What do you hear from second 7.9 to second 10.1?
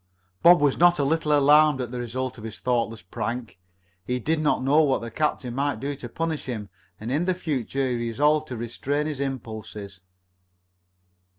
resolved to restrain his impulses.